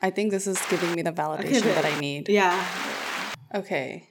[0.00, 1.74] I think this is giving me the validation babe.
[1.74, 2.28] that I need.
[2.28, 2.64] Yeah.
[3.52, 4.08] Okay.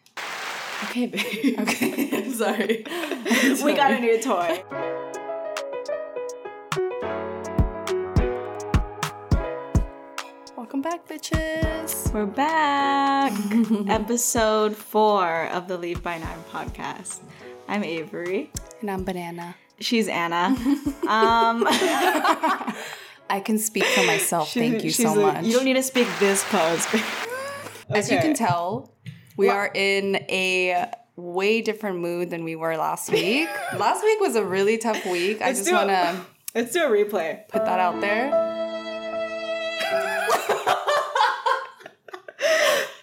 [0.86, 1.60] Okay, babe.
[1.62, 2.18] Okay.
[2.18, 2.84] I'm sorry.
[3.64, 4.64] we got a new toy.
[10.58, 12.14] Welcome back, bitches.
[12.14, 13.32] We're back.
[13.90, 17.20] Episode four of the Leave by Nine podcast.
[17.70, 18.52] I'm Avery.
[18.82, 19.56] And I'm Banana.
[19.80, 20.56] She's Anna.
[21.08, 21.66] Um,
[23.30, 24.50] I can speak for myself.
[24.52, 25.46] she- Thank you so a- much.
[25.46, 26.86] You don't need to speak this pose.
[27.90, 28.94] As you can tell,
[29.38, 29.56] we What?
[29.56, 33.48] are in a way different mood than we were last week.
[33.78, 35.42] last week was a really tough week.
[35.42, 36.22] I just want to
[36.54, 37.48] Let's do a replay.
[37.48, 38.34] put that out there.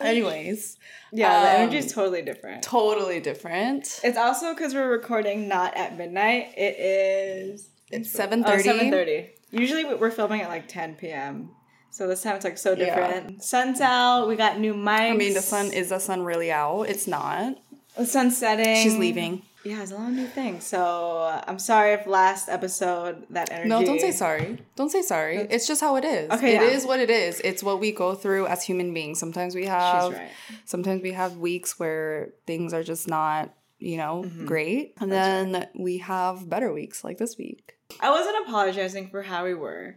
[0.01, 0.77] Anyways,
[1.13, 2.63] Yeah, the Um, energy is totally different.
[2.63, 4.01] totally different.
[4.03, 6.53] It's also because we're recording not at midnight.
[6.57, 8.63] It is It's oh, 7:30.
[8.65, 9.29] 7.30.
[9.55, 11.51] Usually we- we're filming at like 10 p.m.
[11.91, 12.85] So this time it's like so Yeah.
[12.87, 13.43] different.
[13.45, 14.27] Sun's out.
[14.29, 15.13] We got new mics.
[15.13, 16.83] I mean, the sun is the sun really out?
[16.85, 17.57] It's not.
[17.97, 18.83] The sun's setting.
[18.83, 19.43] She's leaving.
[19.65, 20.65] Yeah, it's a lot of new things.
[20.65, 23.69] So uh, I'm sorry if last episode that energy.
[23.69, 24.59] No, don't say sorry.
[24.77, 25.39] Don't say sorry.
[25.39, 26.29] It's just how it is.
[26.33, 26.69] Okay, It yeah.
[26.77, 27.41] is what it is.
[27.43, 29.19] It's what we go through as human beings.
[29.19, 30.31] Sometimes we have She's right.
[30.67, 34.45] sometimes we have weeks where things are just not, you know, Mm-hmm.
[34.47, 34.95] great.
[35.01, 37.77] And then we have better weeks like this week.
[38.01, 39.97] I wasn't apologizing for how we were.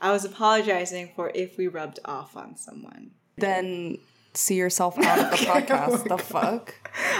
[0.00, 3.10] I was apologizing for if we rubbed off on someone.
[3.36, 3.98] Then
[4.34, 6.08] see yourself out of the oh podcast.
[6.08, 6.74] The fuck?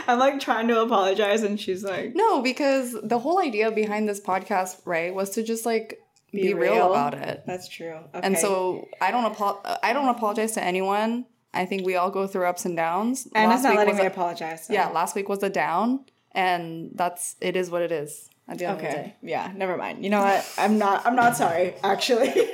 [0.06, 4.20] I'm like trying to apologize, and she's like, No, because the whole idea behind this
[4.20, 6.00] podcast, right, was to just like
[6.32, 6.72] be, Be real.
[6.74, 6.90] real.
[6.90, 7.42] about it.
[7.46, 8.20] "That's true." Okay.
[8.22, 11.24] And so I don't apo- I don't apologize to anyone.
[11.54, 13.26] I think we all go through ups and downs.
[13.34, 14.66] and Last it's not letting me a- apologize.
[14.66, 18.28] so- Yeah, last week was a down, and that's it is what it is.
[18.48, 18.94] The end of the Okay.
[18.96, 19.14] day.
[19.22, 19.52] Yeah.
[19.54, 20.02] Never mind.
[20.04, 20.48] You know what?
[20.56, 21.06] I'm not.
[21.06, 21.74] I'm not sorry.
[21.84, 22.30] Actually.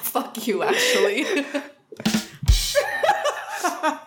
[0.00, 1.26] Fuck you, actually.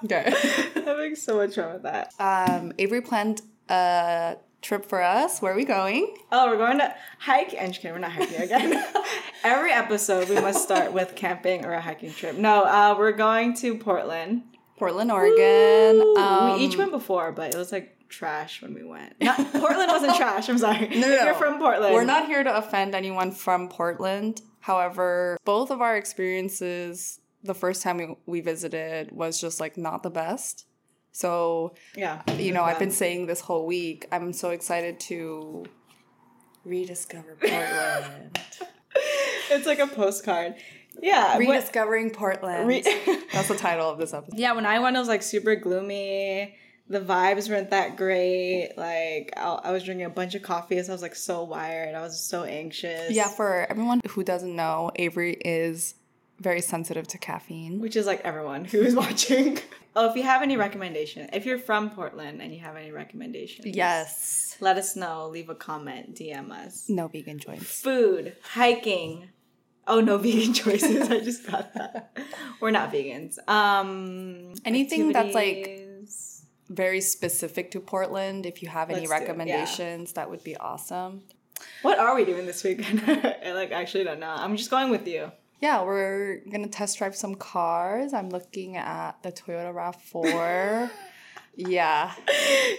[0.05, 0.33] okay.
[0.75, 2.13] Having so much fun with that.
[2.19, 5.41] Um, Avery planned a trip for us.
[5.41, 6.15] Where are we going?
[6.31, 7.53] Oh, we're going to hike.
[7.53, 8.83] And kidding, we're not hiking again.
[9.43, 12.35] Every episode, we must start with camping or a hiking trip.
[12.37, 14.43] No, uh, we're going to Portland.
[14.77, 16.01] Portland, Oregon.
[16.17, 19.13] Um, we each went before, but it was like trash when we went.
[19.21, 20.49] Not, Portland wasn't trash.
[20.49, 20.87] I'm sorry.
[20.89, 24.41] No, no, you're from Portland, We're not here to offend anyone from Portland.
[24.61, 30.03] However, both of our experiences the first time we, we visited was just like not
[30.03, 30.65] the best.
[31.11, 32.21] So, Yeah.
[32.37, 35.65] you know, I've been saying this whole week, I'm so excited to
[36.65, 38.39] rediscover Portland.
[39.51, 40.55] It's like a postcard.
[41.01, 41.37] Yeah.
[41.37, 42.67] when- Rediscovering Portland.
[42.67, 42.81] Re-
[43.33, 44.37] That's the title of this episode.
[44.37, 44.51] yeah.
[44.53, 46.55] When I went, it was like super gloomy.
[46.89, 48.73] The vibes weren't that great.
[48.75, 51.93] Like I, I was drinking a bunch of coffee, so I was like so wired.
[51.95, 53.11] I was so anxious.
[53.11, 55.93] Yeah, for everyone who doesn't know, Avery is
[56.39, 57.79] very sensitive to caffeine.
[57.81, 59.59] which is like everyone who is watching.
[59.95, 63.75] Oh, if you have any recommendation, if you're from Portland and you have any recommendations,
[63.75, 64.55] Yes.
[64.61, 65.27] let us know.
[65.27, 66.87] Leave a comment, DM us.
[66.89, 67.81] No vegan joints.
[67.81, 69.27] Food, hiking.
[69.87, 71.09] Oh no, vegan choices.
[71.09, 72.17] I just got that.
[72.61, 73.37] We're not vegans.
[73.49, 76.38] Um, Anything that's, like, activities.
[76.69, 78.45] Very specific to Portland.
[78.45, 79.19] If you have any Let's it, yeah.
[79.19, 81.23] recommendations, that would be awesome.
[81.81, 83.01] What are we doing this weekend?
[83.07, 84.29] I like actually don't know.
[84.37, 85.31] I'm just going with you.
[85.61, 88.13] Yeah, we're gonna test drive some cars.
[88.13, 90.89] I'm looking at the Toyota RAV4.
[91.55, 92.13] yeah,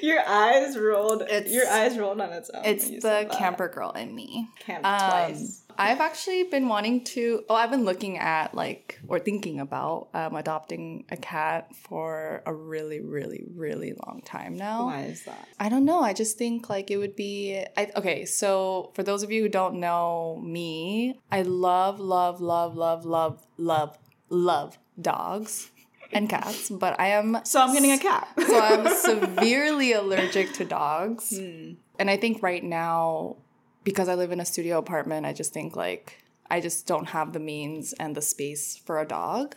[0.03, 1.22] Your eyes rolled.
[1.22, 2.65] It's- your eyes rolled on its own.
[2.65, 4.49] it's the camper girl in me.
[4.61, 5.59] Camp Um, twice.
[5.79, 7.45] I've actually been wanting to.
[7.49, 12.55] Oh, I've been looking at like or thinking about um, adopting a cat for a
[12.55, 14.87] really, really, really long time now.
[14.87, 15.49] Why is that?
[15.59, 16.01] I don't know.
[16.01, 17.65] I just think like it would be.
[17.77, 22.77] I, okay, so for those of you who don't know me, I love, love, love,
[22.77, 23.99] love, love, love,
[24.29, 25.71] love dogs
[26.13, 28.29] and cats, but I am So I'm getting a cat.
[28.37, 31.39] so I'm severely allergic to dogs.
[31.51, 31.73] Hmm.
[31.99, 33.37] And I think right now,
[33.85, 37.33] because I live in a studio apartment, I just think like I just don't have
[37.33, 39.57] the means and the space for a dog.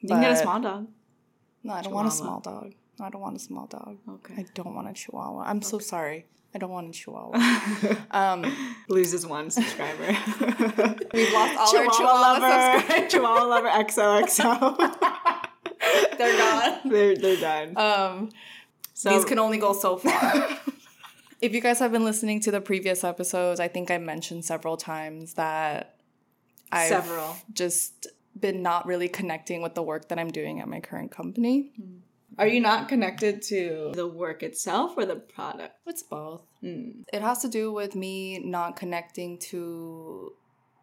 [0.00, 0.88] You can get a small dog.
[1.62, 2.74] No, I don't want a small dog.
[2.98, 3.98] No, I don't want a small dog.
[4.08, 4.34] Okay.
[4.38, 5.44] I don't want a chihuahua.
[5.46, 6.26] I'm so sorry.
[6.54, 7.96] I don't want a chihuahua.
[8.10, 8.44] um,
[8.88, 10.06] Loses one subscriber.
[11.14, 13.12] we've lost all our chihuahua subscribers.
[13.12, 14.78] Chihuahua lover XOXO.
[16.18, 16.80] They're gone.
[16.88, 17.76] they're they're done.
[17.76, 18.30] Um,
[18.94, 20.58] So these can only go so far.
[21.44, 24.78] If you guys have been listening to the previous episodes, I think I mentioned several
[24.78, 25.96] times that
[26.72, 27.36] I've Several.
[27.52, 28.06] just
[28.38, 31.72] been not really connecting with the work that I'm doing at my current company.
[31.76, 31.98] Hmm.
[32.38, 35.74] are you not connected to the work itself or the product?
[35.86, 36.42] It's both.
[36.62, 37.02] Hmm.
[37.12, 40.32] It has to do with me not connecting to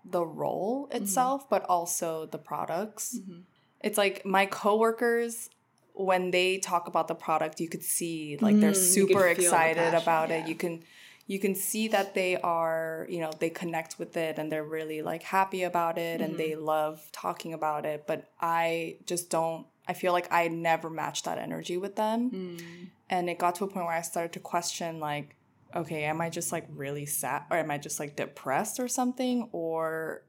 [0.06, 1.04] the role mm-hmm.
[1.04, 3.18] itself, but also the products.
[3.18, 3.42] Mm-hmm.
[3.82, 5.50] It's like my coworkers
[5.94, 9.92] when they talk about the product, you could see like they're Mm, super the excited
[9.92, 10.38] passion, about yeah.
[10.38, 10.48] it.
[10.48, 10.84] You can
[11.28, 15.02] you can see that they are, you know, they connect with it and they're really
[15.02, 16.66] like happy about it and they Mm-hmm.
[16.66, 21.38] love talking about it, but I just don't I feel like I never matched that
[21.38, 22.32] energy with them.
[22.32, 22.88] Mm.
[23.10, 25.36] And it got to a point where I started to question like
[25.74, 29.48] okay, am I just like really sad or am I just like depressed or something
[29.54, 30.24] or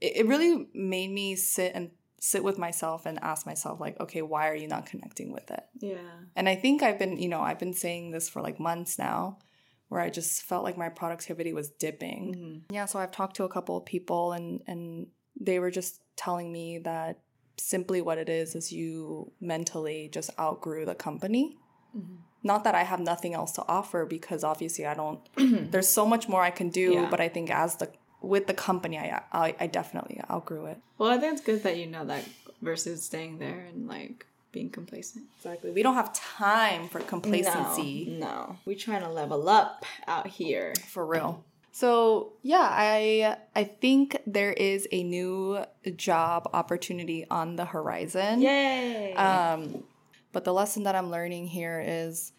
[0.00, 1.90] it, it really made me sit and
[2.24, 5.64] sit with myself and ask myself like okay why are you not connecting with it
[5.80, 5.96] Yeah.
[6.36, 9.38] and i think i've been you know i've been saying this for like months now
[9.88, 12.74] where i just felt like my productivity was dipping Mm-hmm.
[12.76, 15.08] yeah so i've talked to a couple of people and and
[15.48, 17.18] they were just telling me that
[17.58, 21.56] simply what it is is you mentally just outgrew the company
[21.98, 22.14] Mm-hmm.
[22.50, 25.20] not that i have nothing else to offer because obviously i don't
[25.72, 27.08] there's so much more i can do Yeah.
[27.10, 27.88] but i think as the
[28.22, 31.76] with the company i i, I definitely outgrew it Well, I think it's good that
[31.76, 32.24] you know that
[32.60, 35.24] versus staying there and like being complacent.
[35.38, 38.56] exactly we don't have time for complacency No, no.
[38.64, 40.74] we trying to level up out here.
[40.88, 41.42] for real
[41.72, 45.64] so yeah i i think there is a new
[45.96, 49.14] job opportunity on the horizon Yay!
[49.14, 49.82] Um,
[50.32, 52.32] but the lesson that I'm learning here is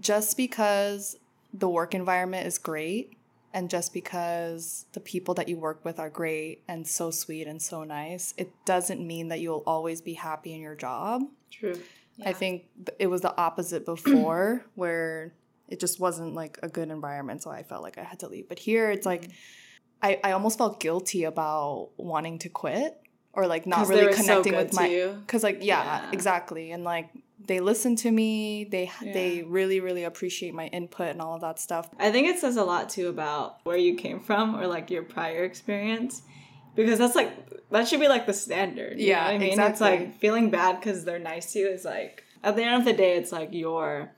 [0.00, 1.16] just because
[1.52, 3.17] the work environment is great
[3.52, 7.60] and just because the people that you work with are great and so sweet and
[7.60, 11.22] so nice, it doesn't mean that you'll always be happy in your job.
[11.50, 11.78] True.
[12.24, 12.66] I think
[12.98, 15.32] it was the opposite before where
[15.68, 17.42] it just wasn't like a good environment.
[17.42, 18.48] So I felt like I had to leave.
[18.48, 19.30] But here it's like,
[20.02, 23.00] I, I almost felt guilty about wanting to quit
[23.32, 26.10] or like not really were so connecting with my because like yeah, Yeah.
[26.12, 27.08] exactly and like
[27.46, 31.58] they listen to me they they really really appreciate my input and all of that
[31.58, 34.90] stuff I think it says a lot too about where you came from or like
[34.90, 36.22] your prior experience.
[36.74, 37.32] Because that's like
[37.70, 39.00] that should be like the standard.
[39.00, 42.24] you Yeah, I mean, it's like feeling bad because they're nice to you is like
[42.44, 44.12] at the end of the day, it's like your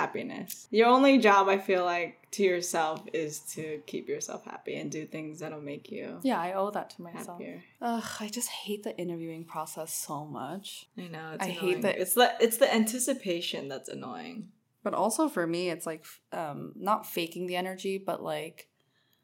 [0.00, 0.68] happiness.
[0.70, 5.06] Your only job, I feel like, to yourself is to keep yourself happy and do
[5.06, 7.62] things that'll make you yeah i owe that to myself happier.
[7.80, 11.26] Ugh, i just hate the interviewing process so much I know.
[11.34, 14.38] It's I hate that- It's the it's the anticipation that's annoying.
[14.84, 16.04] but also for me it's like
[16.40, 18.68] um not faking the energy but like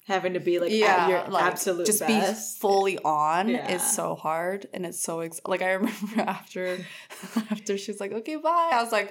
[0.09, 2.57] Having to be like yeah your like absolute just best.
[2.57, 3.71] be fully on Yeah.
[3.75, 6.65] is so hard and it's so ex- like i remember after
[7.55, 9.11] after she was like okay bye i was like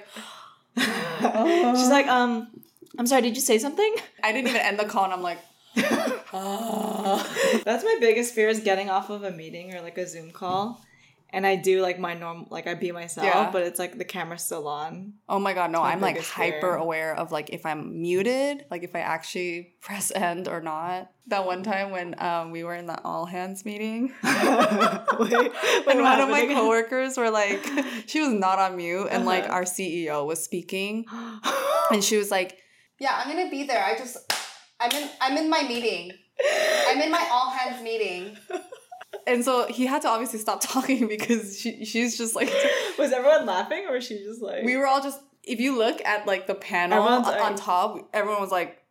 [0.76, 2.48] She's like, um,
[2.98, 3.94] I'm sorry, did you say something?
[4.22, 5.38] i didn't even end the call and i'm like
[7.64, 10.84] That's my biggest fear is getting off of a meeting or like a Zoom call.
[11.34, 13.50] And I do like my normal, like I be myself, Yeah.
[13.50, 15.14] but it's like the camera's still on.
[15.28, 16.74] Oh my god, no, my I'm like hyper fear.
[16.74, 21.10] aware of like if I'm muted, like if I actually press end or not.
[21.28, 24.32] That one time when um we were in the all hands meeting Wait,
[25.88, 27.64] and one of my coworkers were like
[28.06, 29.52] she was not on mute and like Uh-huh.
[29.54, 31.06] our CEO was speaking
[31.92, 32.58] and she was like,
[33.00, 33.82] "Yeah, I'm going to be there.
[33.84, 34.16] I just
[34.80, 36.10] I'm in I'm in my meeting.
[36.88, 38.36] I'm in my all hands meeting."
[39.26, 42.52] And so he had to obviously stop talking because she she's just like
[42.98, 46.04] Was everyone laughing or was she just like we were all just if you look
[46.04, 48.82] at like the panel on, on top everyone was like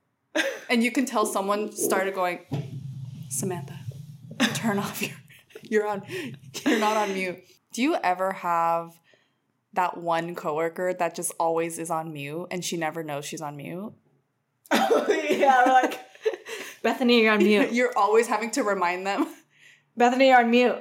[0.69, 2.39] and you can tell someone started going
[3.29, 3.73] samantha
[4.53, 5.11] turn off your
[5.63, 6.03] you're on
[6.65, 7.39] you're not on mute.
[7.73, 8.99] Do you ever have
[9.73, 13.55] that one coworker that just always is on mute and she never knows she's on
[13.57, 13.93] mute?
[14.71, 15.99] Yeah, we're like
[16.83, 17.71] Bethany, you're on mute.
[17.71, 19.27] you're always having to remind them
[19.97, 20.75] Bethany, you're on mute.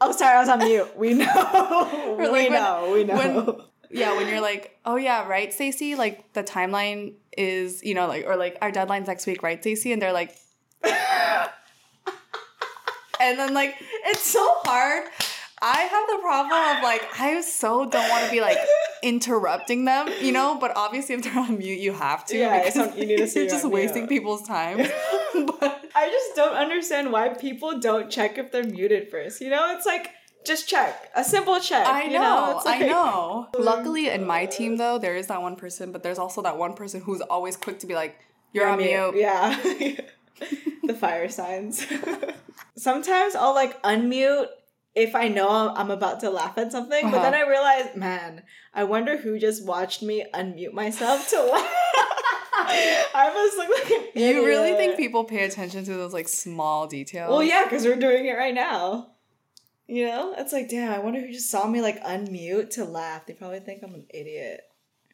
[0.00, 0.88] Oh, sorry, I was on mute.
[0.96, 2.16] We know.
[2.18, 2.90] we like when- know.
[2.92, 3.16] we know.
[3.16, 3.56] when-
[3.90, 8.24] yeah when you're like oh yeah right Stacey like the timeline is you know like
[8.26, 10.34] or like our deadline's next week right Stacey and they're like
[10.84, 11.48] and
[13.38, 15.04] then like it's so hard
[15.62, 18.58] I have the problem of like I so don't want to be like
[19.02, 20.58] interrupting them, you know.
[20.60, 22.36] But obviously, if they're on mute, you have to.
[22.36, 24.76] Yeah, because you need to say you're you're just wasting people's time.
[25.32, 25.73] but
[26.04, 29.40] I just don't understand why people don't check if they're muted first.
[29.40, 30.10] You know, it's like
[30.44, 31.86] just check a simple check.
[31.86, 32.54] I know, you know?
[32.58, 33.48] It's I know.
[33.58, 36.74] Luckily, in my team though, there is that one person, but there's also that one
[36.74, 38.18] person who's always quick to be like,
[38.52, 39.58] "You're, on mute." Yeah.
[40.84, 41.86] the fire signs.
[42.76, 44.48] Sometimes I'll like unmute
[44.94, 47.50] if I know I'm about to laugh at something, but then I Uh-huh.
[47.50, 48.42] realize, man,
[48.74, 51.83] I wonder who just watched me unmute myself to laugh.
[53.14, 54.34] I must look like an idiot.
[54.36, 57.30] You really think people pay attention to those like small details?
[57.30, 59.10] Well, yeah, because we're doing it right now.
[59.86, 63.26] You know, it's like, damn, I wonder who just saw me like unmute to laugh.
[63.26, 64.62] They probably think I'm an idiot,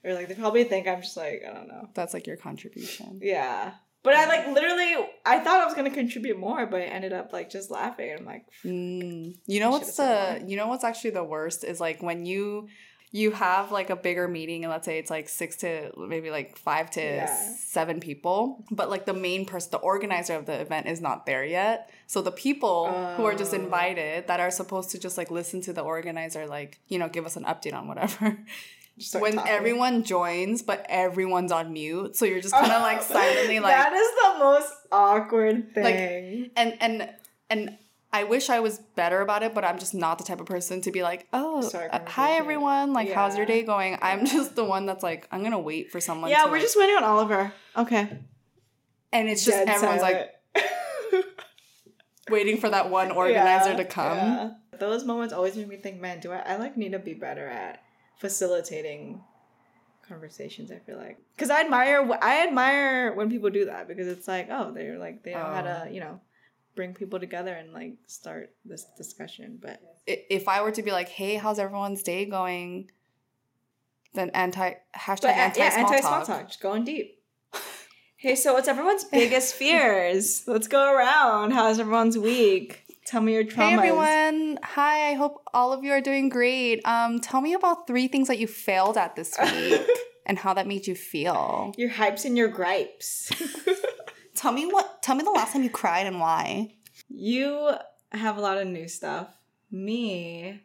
[0.04, 1.88] or like they probably think I'm just like, I don't know.
[1.94, 3.18] That's like your contribution.
[3.20, 3.72] Yeah,
[4.04, 4.94] But I like literally,
[5.26, 8.14] I thought I was gonna contribute more, but I ended up like just laughing.
[8.16, 12.00] I'm like, Mm, you know what's the you know what's actually the worst is like
[12.00, 12.68] when you
[13.12, 16.56] you have like a bigger meeting and let's say it's like six to maybe like
[16.56, 17.54] five to Yeah.
[17.56, 21.44] seven people but like the main person the organizer of the event is not there
[21.44, 22.86] yet so the people
[23.16, 23.56] who are just Oh.
[23.56, 27.26] invited that are supposed to just like listen to the organizer like you know give
[27.26, 28.38] us an update on whatever
[28.98, 29.50] just when talking.
[29.50, 33.92] everyone joins but everyone's on mute so you're just kind of like silently like that
[33.92, 36.50] is the most awkward thing Like, thing.
[36.56, 37.08] and and
[37.48, 37.78] and
[38.12, 40.80] I wish I was better about it, but I'm just not the type of person
[40.82, 44.64] to be like, "Oh, uh, hi everyone, like how's your day going?" I'm just the
[44.64, 47.52] one that's like, "I'm gonna wait for someone." yeah, we're like- just waiting on Oliver.
[47.76, 48.18] Okay,
[49.12, 50.32] and it's just Dead everyone's like
[52.28, 54.16] waiting for that one organizer Yeah, to come.
[54.16, 54.50] yeah.
[54.78, 57.46] Those moments always make me think, man, do I, I like need to be better
[57.46, 57.82] at
[58.18, 59.22] facilitating
[60.08, 60.72] conversations?
[60.72, 64.48] I feel like because I admire I admire when people do that because it's like,
[64.50, 65.90] oh, they're like they know how to Oh.
[65.92, 66.20] you know
[66.80, 69.58] bring people together and like start this discussion.
[69.60, 72.90] But If I were to be like, "Hey, how's everyone's day going?"
[74.14, 76.24] Then anti hashtag but uh, anti yeah, small anti talk.
[76.24, 77.18] small talk, just going deep.
[78.16, 80.46] Hey, so what's everyone's biggest fears?
[80.46, 81.52] Let's go around.
[81.52, 82.82] How's everyone's week?
[83.06, 83.68] Tell me your traumas.
[83.68, 84.58] Hey everyone!
[84.62, 86.84] Hi, I hope all of you are doing great.
[86.84, 89.80] Um, tell me about three things that you failed at this week
[90.26, 91.72] and how that made you feel.
[91.78, 93.32] Your hypes and your gripes.
[94.40, 95.02] Tell me what.
[95.02, 96.72] Tell me the last time you cried and why.
[97.10, 97.72] You
[98.10, 99.28] have a lot of new stuff.
[99.70, 100.62] Me,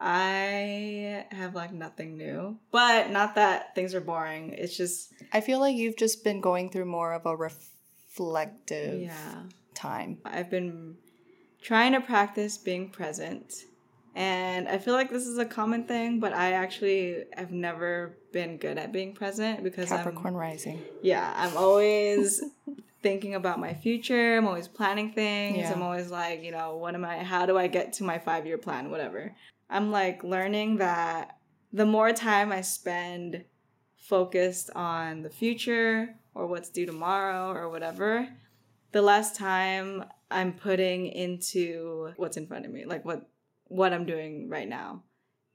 [0.00, 2.58] I have like nothing new.
[2.70, 4.54] But not that things are boring.
[4.54, 9.42] It's just I feel like you've just been going through more of a reflective yeah.
[9.74, 10.16] time.
[10.24, 10.96] I've been
[11.60, 13.52] trying to practice being present.
[14.14, 18.56] And I feel like this is a common thing, but I actually have never been
[18.56, 20.80] good at being present because Capricorn I'm rising.
[21.02, 22.42] yeah, I'm always
[23.02, 24.36] thinking about my future.
[24.36, 25.58] I'm always planning things.
[25.58, 25.72] Yeah.
[25.72, 28.58] I'm always like, you know, what am I how do I get to my 5-year
[28.58, 29.34] plan, whatever.
[29.68, 31.38] I'm like learning that
[31.72, 33.44] the more time I spend
[33.96, 38.28] focused on the future or what's due tomorrow or whatever,
[38.92, 43.28] the less time I'm putting into what's in front of me, like what
[43.68, 45.02] what I'm doing right now.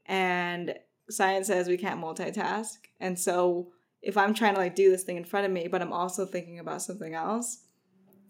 [0.06, 0.74] And
[1.10, 2.78] science says we can't multitask.
[3.00, 3.70] And so
[4.02, 6.26] if I'm trying to like do this thing in front of me, but I'm also
[6.26, 7.64] thinking about something else,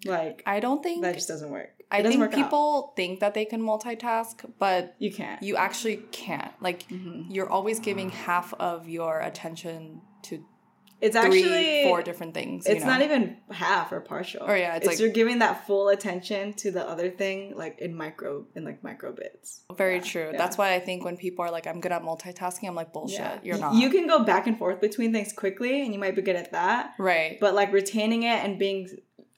[0.05, 1.01] like I don't think.
[1.03, 1.69] that just doesn't work.
[1.89, 2.43] I doesn't think work out.
[2.49, 5.41] people think that they can multitask, but you can't.
[5.41, 6.51] you actually can't.
[6.61, 7.27] Like Mhm.
[7.29, 10.43] you're always giving half of your attention to
[10.99, 12.65] It's three, actually four different things.
[12.67, 12.91] you It's know?
[12.93, 14.43] not even half or partial.
[14.49, 17.93] Or yeah, it's like- you're giving that full attention to the other thing, like in
[17.95, 19.61] micro, in like micro bits.
[19.77, 20.29] Very Yeah, true.
[20.31, 20.37] yeah.
[20.37, 23.19] That's why I think when people are like, "I'm good at multitasking," I'm like, "Bullshit,
[23.19, 23.39] Yeah.
[23.43, 26.21] you're not." You can go back and forth between things quickly, and you might be
[26.23, 26.93] good at that.
[26.97, 27.37] right.
[27.39, 28.89] But like retaining it and being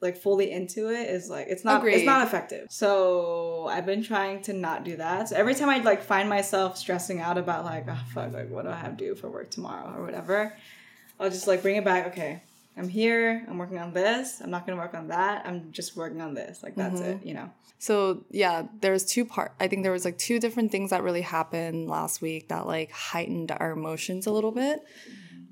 [0.01, 1.95] like fully into it is like it's not Agreed.
[1.95, 2.67] it's not effective.
[2.69, 5.27] So I've been trying to not do that.
[5.27, 8.63] So every time I like find myself stressing out about like oh fuck like what
[8.63, 10.55] do I have to do for work tomorrow or whatever,
[11.19, 12.07] I'll just like bring it back.
[12.07, 12.41] Okay,
[12.77, 13.45] I'm here.
[13.47, 14.41] I'm working on this.
[14.41, 15.45] I'm not gonna work on that.
[15.45, 16.63] I'm just working on this.
[16.63, 17.19] Like that's Mm-hmm.
[17.21, 17.25] it.
[17.25, 17.49] You know.
[17.81, 19.53] So yeah, there's two part.
[19.59, 22.91] I think there was like two different things that really happened last week that like
[22.91, 24.79] heightened our emotions a little bit.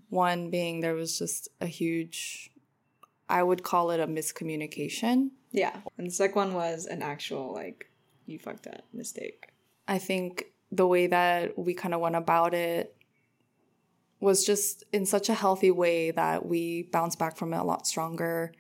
[0.09, 2.49] One being there was just a huge,
[3.29, 5.29] I would call it a miscommunication.
[5.51, 5.75] Yeah.
[5.97, 7.89] And the second one was an actual like
[8.25, 9.49] you fucked up mistake.
[9.87, 12.93] I think the way that we kind of went about it
[14.19, 17.85] was just in such a healthy way that we bounced back from it a lot
[17.85, 18.53] stronger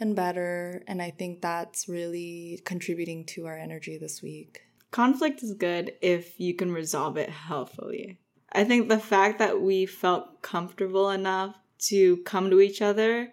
[0.00, 0.82] and better.
[0.86, 4.60] And I think that's really contributing to our energy this week.
[4.90, 8.18] conflict is good if you can resolve it healthfully.
[8.52, 13.30] I think the fact that we felt comfortable enough to come to each other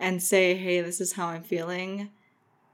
[0.00, 2.10] and say, hey, this is how I'm feeling.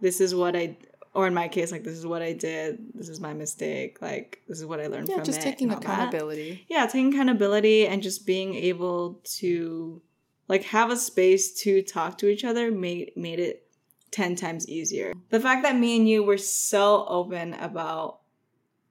[0.01, 0.79] This is what I,
[1.19, 2.79] or in my case, like, this is what I did.
[2.95, 4.01] This is my mistake.
[4.01, 5.43] Like, this is what I learned Yeah, from just it.
[5.43, 5.93] taking and all that.
[5.93, 6.65] accountability.
[6.69, 10.01] Yeah, taking accountability and just being able to,
[10.47, 13.67] like, have a space to talk to each other made, made it
[14.13, 15.13] 10 times easier.
[15.31, 18.21] The fact that me and you were so open about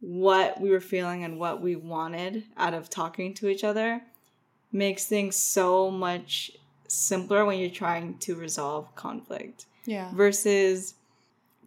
[0.02, 4.02] what we were feeling and what we wanted out of talking to each other
[4.74, 6.52] makes things so much
[6.90, 10.12] simpler when you're trying to resolve conflict Yeah.
[10.14, 10.94] versus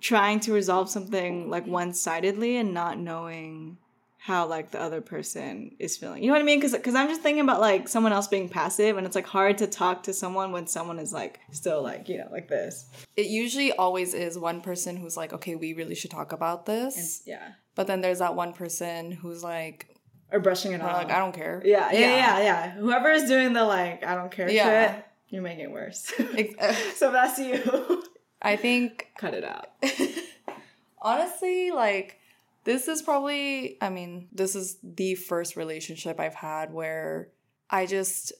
[0.01, 3.77] trying to resolve something like one-sidedly and not knowing
[4.23, 6.23] how like the other person is feeling.
[6.23, 6.61] You know what I mean?
[6.61, 9.57] Cuz cuz I'm just thinking about like someone else being passive and it's like hard
[9.59, 12.85] to talk to someone when someone is like still like, you know, like this.
[13.17, 16.97] It usually always is one person who's like, okay, we really should talk about this.
[16.99, 17.49] And, yeah.
[17.75, 19.87] but then there's that one person who's like,
[20.31, 20.93] Or brushing it off.
[20.99, 21.63] like, I don't care.
[21.65, 24.97] yeah, yeah, yeah, yeah, Whoever is doing the like I don't care Yeah.
[24.97, 26.13] shit, You're making it worse.
[26.95, 28.03] So that's you.
[28.43, 29.69] I think Cut it out.
[31.03, 32.19] honestly, like
[32.65, 37.29] this is probably I mean, this is the first relationship I've had where
[37.69, 38.33] I just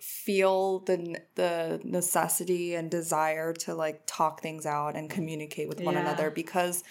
[0.00, 5.94] feel the the necessity and desire to like talk things out and communicate with one
[5.94, 6.02] Yeah.
[6.02, 6.84] another because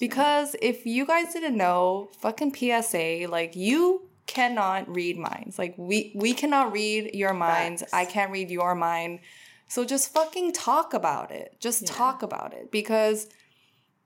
[0.00, 5.58] because if you guys didn't know, fucking PSA, like you cannot read minds.
[5.58, 7.82] Like we we cannot read your minds.
[7.82, 7.92] Facts.
[7.92, 9.20] I can't read your mind.
[9.68, 11.56] So just fucking talk about it.
[11.60, 11.92] Just Yeah.
[11.92, 13.28] talk about it because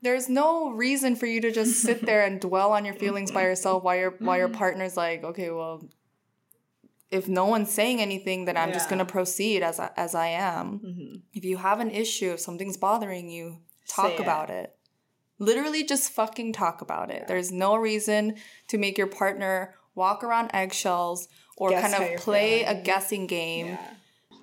[0.03, 3.43] there's no reason for you to just sit there and dwell on your feelings by
[3.43, 5.85] yourself while your while your partner's like, okay, well,
[7.11, 10.79] if no one's saying anything, then I'm just gonna proceed as I, as I am.
[10.81, 11.15] Mm-hmm.
[11.33, 14.75] If you have an issue, if something's bothering you, talk Say about it.
[15.41, 17.27] Literally, just fucking talk about it.
[17.29, 18.35] There's no reason
[18.69, 23.67] to make your partner walk around eggshells or Guess kind of play a guessing game.
[23.69, 23.95] Yeah.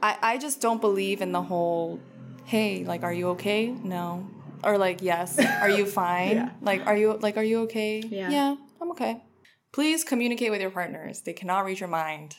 [0.05, 1.99] I, I just don't believe in the whole,
[2.43, 3.71] hey, like, are you okay?
[3.71, 4.29] No.
[4.63, 5.39] Or like, yes.
[5.39, 6.35] Are you fine?
[6.35, 6.49] Yeah.
[6.61, 8.03] Like, are you like, are you okay?
[8.05, 8.29] Yeah.
[8.29, 9.23] Yeah, I'm okay.
[9.71, 11.21] Please communicate with your partners.
[11.21, 12.35] They cannot read your mind.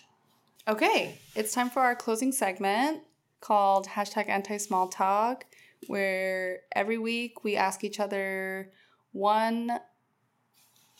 [0.68, 3.02] Okay, it's time for our closing segment
[3.40, 5.44] called hashtag anti small talk,
[5.88, 8.70] where every week we ask each other
[9.10, 9.72] one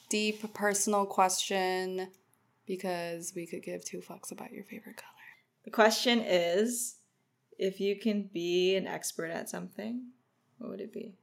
[0.09, 2.09] deep personal question
[2.67, 5.16] because we could give two fucks about your favorite color.
[5.67, 6.95] The question is
[7.59, 10.05] if you can be an expert at something,
[10.59, 11.17] what would it be?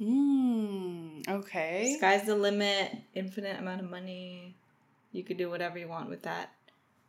[0.00, 1.96] Mm, okay.
[1.98, 4.56] Sky's the limit, infinite amount of money.
[5.12, 6.54] You could do whatever you want with that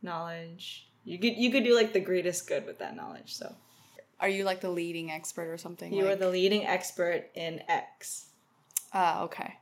[0.02, 0.88] knowledge.
[1.04, 3.34] You could you could do like the greatest good with that knowledge.
[3.34, 3.54] So
[4.20, 5.90] Are you like the leading expert or something?
[5.90, 8.26] you are the leading expert in X.
[8.92, 9.54] Ah, okay.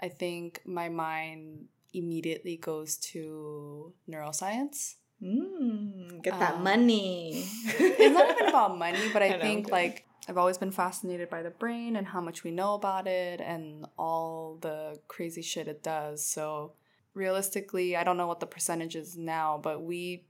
[0.00, 4.94] I think my mind immediately goes to neuroscience.
[5.22, 7.44] Mm, get that Um, money.
[7.78, 9.72] It's not even about money, but I, I think okay.
[9.72, 13.40] like I've always been fascinated by the brain and how much we know about it
[13.40, 16.26] and all the crazy shit it does.
[16.26, 16.72] So
[17.14, 20.26] realistically, I don't know what the percentage is now, but we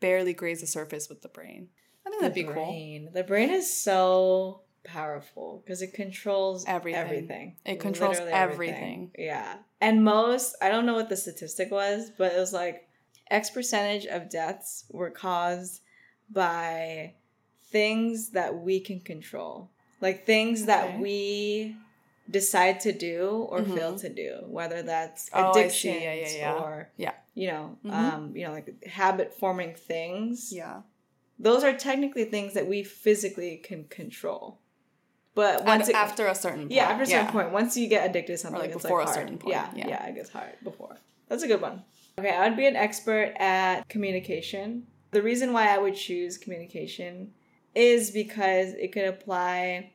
[0.00, 1.68] barely graze the surface with the brain.
[2.06, 3.08] I think that'd be cool.
[3.12, 7.00] The brain is so powerful because it controls Everything.
[7.00, 7.56] Everything.
[7.66, 9.10] It controls Literally everything.
[9.18, 9.56] Yeah.
[9.80, 12.88] And most, I don't know what the statistic was, but it was like
[13.30, 15.80] X percentage of deaths were caused
[16.30, 17.14] by
[17.70, 19.70] things that we can control.
[20.00, 21.76] Like things that we
[22.28, 23.74] decide to do or Mhm.
[23.74, 25.90] fail to do, whether that's Oh, I see.
[25.90, 26.54] addictions Yeah, yeah, yeah.
[26.62, 27.12] or Yeah.
[27.34, 27.92] you know, Mhm.
[27.92, 30.82] um, you know, like habit forming things Yeah.
[31.38, 34.58] those are technically things that we physically can control.
[35.34, 36.72] But once Once it, after a certain point.
[36.72, 39.04] yeah, after a certain point, once you get addicted to something, like it's before a
[39.04, 39.20] like hard.
[39.22, 39.88] certain point, Yeah, yeah.
[39.88, 40.98] yeah, it gets hard before.
[41.28, 41.84] That's a good one.
[42.20, 44.86] Okay, I would be an expert at communication.
[45.12, 47.32] The reason why I would choose communication
[47.74, 49.92] is because it could apply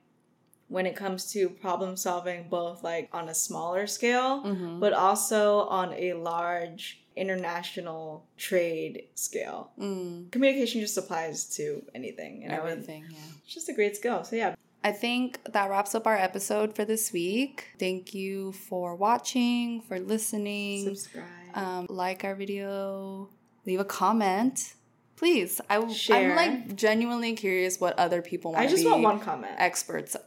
[0.68, 4.80] when it comes to problem solving, both like on a smaller scale, Mhm.
[4.80, 9.70] but also on a large international trade scale.
[9.80, 13.18] Mm, Communication just applies to anything, and I would everything, yeah.
[13.44, 14.24] it's just a great skill.
[14.24, 17.68] So yeah, I think that wraps up our episode for this week.
[17.78, 20.84] Thank you for watching, for listening.
[20.86, 21.26] subscribe.
[21.56, 23.30] Um, like our video,
[23.66, 24.74] leave a comment.
[25.16, 29.20] Please, I, I'm like genuinely curious what other people want I just be want one
[29.22, 29.54] comment.
[29.58, 30.18] experts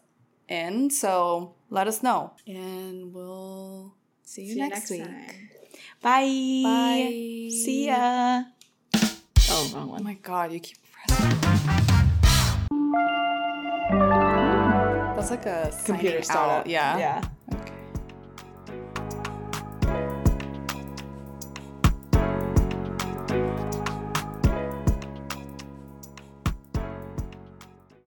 [0.48, 0.88] in.
[0.90, 5.04] So let us know, and we'll see you, See next, week.
[5.04, 5.50] time.
[6.00, 6.62] Bye.
[6.64, 7.50] Bye.
[7.52, 8.44] See ya.
[9.50, 10.04] Oh, wrong Oh one.
[10.04, 11.40] my god, you keep pressing.
[15.16, 16.66] That's like a Computer out.
[16.66, 16.96] Yeah.
[16.98, 17.22] Yeah.